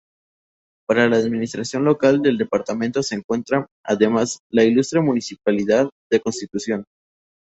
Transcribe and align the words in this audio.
Para 0.87 1.07
la 1.07 1.17
administración 1.17 1.85
local 1.85 2.23
del 2.23 2.39
departamento 2.39 3.03
se 3.03 3.13
encuentra, 3.13 3.67
además, 3.85 4.39
la 4.49 4.63
Ilustre 4.63 4.99
Municipalidad 4.99 5.91
de 6.11 6.19
Constitución. 6.19 6.85